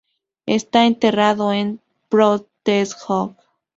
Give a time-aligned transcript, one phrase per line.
[0.47, 3.35] Está enterrado en Prostějov.